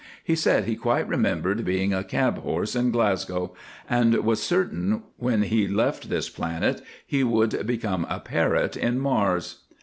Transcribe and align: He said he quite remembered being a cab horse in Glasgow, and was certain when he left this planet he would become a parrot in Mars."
He 0.23 0.35
said 0.35 0.63
he 0.65 0.75
quite 0.75 1.07
remembered 1.07 1.63
being 1.63 1.93
a 1.93 2.03
cab 2.03 2.39
horse 2.39 2.75
in 2.75 2.89
Glasgow, 2.89 3.53
and 3.87 4.15
was 4.25 4.41
certain 4.41 5.03
when 5.17 5.43
he 5.43 5.67
left 5.67 6.09
this 6.09 6.27
planet 6.27 6.81
he 7.05 7.23
would 7.23 7.67
become 7.67 8.07
a 8.09 8.19
parrot 8.19 8.75
in 8.75 8.97
Mars." 8.97 9.59